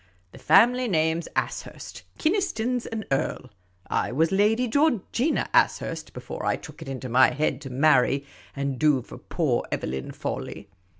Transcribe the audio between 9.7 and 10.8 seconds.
Evelyn Fawley.